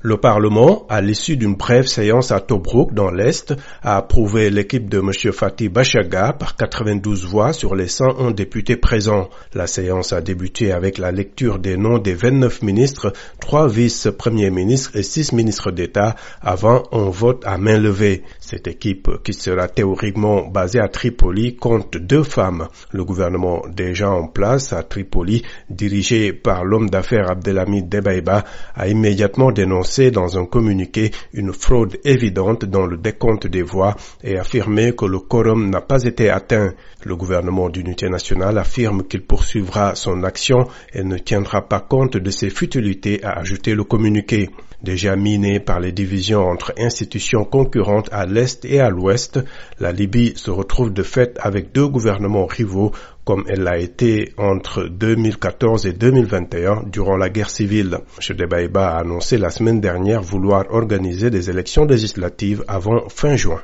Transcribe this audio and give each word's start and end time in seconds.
Le 0.00 0.16
Parlement, 0.16 0.86
à 0.88 1.00
l'issue 1.00 1.36
d'une 1.36 1.56
brève 1.56 1.88
séance 1.88 2.30
à 2.30 2.38
Tobruk 2.38 2.94
dans 2.94 3.10
l'Est, 3.10 3.52
a 3.82 3.96
approuvé 3.96 4.48
l'équipe 4.48 4.88
de 4.88 5.00
M. 5.00 5.10
Fatih 5.32 5.68
Bachaga 5.68 6.34
par 6.34 6.54
92 6.54 7.26
voix 7.26 7.52
sur 7.52 7.74
les 7.74 7.88
101 7.88 8.30
députés 8.30 8.76
présents. 8.76 9.28
La 9.54 9.66
séance 9.66 10.12
a 10.12 10.20
débuté 10.20 10.70
avec 10.70 10.98
la 10.98 11.10
lecture 11.10 11.58
des 11.58 11.76
noms 11.76 11.98
des 11.98 12.14
29 12.14 12.62
ministres, 12.62 13.12
3 13.40 13.66
vice-premiers 13.66 14.50
ministres 14.50 14.94
et 14.94 15.02
6 15.02 15.32
ministres 15.32 15.72
d'État 15.72 16.14
avant 16.42 16.84
un 16.92 17.10
vote 17.10 17.42
à 17.44 17.58
main 17.58 17.76
levée. 17.76 18.22
Cette 18.38 18.68
équipe, 18.68 19.10
qui 19.24 19.32
sera 19.32 19.66
théoriquement 19.66 20.46
basée 20.46 20.78
à 20.78 20.86
Tripoli, 20.86 21.56
compte 21.56 21.96
deux 21.96 22.22
femmes. 22.22 22.68
Le 22.92 23.04
gouvernement 23.04 23.62
déjà 23.68 24.10
en 24.12 24.28
place 24.28 24.72
à 24.72 24.84
Tripoli, 24.84 25.42
dirigé 25.68 26.32
par 26.32 26.64
l'homme 26.64 26.88
d'affaires 26.88 27.32
Abdelhamid 27.32 27.88
Debaïba, 27.88 28.44
a 28.76 28.86
immédiatement 28.86 29.50
dénoncé 29.50 29.87
dans 30.12 30.38
un 30.38 30.44
communiqué 30.44 31.10
une 31.32 31.52
fraude 31.52 31.96
évidente 32.04 32.64
dans 32.66 32.86
le 32.86 32.98
décompte 32.98 33.46
des 33.46 33.62
voix 33.62 33.96
et 34.22 34.38
affirmé 34.38 34.92
que 34.94 35.06
le 35.06 35.18
quorum 35.18 35.70
n'a 35.70 35.80
pas 35.80 36.04
été 36.04 36.28
atteint. 36.28 36.74
Le 37.04 37.16
gouvernement 37.16 37.70
d'unité 37.70 38.08
nationale 38.10 38.58
affirme 38.58 39.02
qu'il 39.04 39.22
poursuivra 39.22 39.94
son 39.94 40.24
action 40.24 40.68
et 40.92 41.02
ne 41.02 41.16
tiendra 41.16 41.66
pas 41.66 41.80
compte 41.80 42.16
de 42.18 42.30
ces 42.30 42.50
futilités, 42.50 43.24
a 43.24 43.38
ajouté 43.38 43.74
le 43.74 43.84
communiqué. 43.84 44.50
Déjà 44.82 45.16
minée 45.16 45.58
par 45.58 45.80
les 45.80 45.90
divisions 45.90 46.46
entre 46.46 46.72
institutions 46.78 47.44
concurrentes 47.44 48.08
à 48.12 48.26
l'Est 48.26 48.64
et 48.64 48.78
à 48.78 48.90
l'Ouest, 48.90 49.40
la 49.80 49.90
Libye 49.90 50.34
se 50.36 50.52
retrouve 50.52 50.92
de 50.92 51.02
fait 51.02 51.36
avec 51.40 51.72
deux 51.72 51.88
gouvernements 51.88 52.46
rivaux 52.46 52.92
comme 53.28 53.44
elle 53.46 53.60
l'a 53.60 53.76
été 53.76 54.32
entre 54.38 54.84
2014 54.84 55.84
et 55.84 55.92
2021 55.92 56.84
durant 56.86 57.18
la 57.18 57.28
guerre 57.28 57.50
civile. 57.50 57.98
M. 58.26 58.36
Debaïba 58.38 58.88
a 58.88 59.00
annoncé 59.00 59.36
la 59.36 59.50
semaine 59.50 59.82
dernière 59.82 60.22
vouloir 60.22 60.64
organiser 60.70 61.28
des 61.28 61.50
élections 61.50 61.84
législatives 61.84 62.64
avant 62.68 63.06
fin 63.10 63.36
juin. 63.36 63.60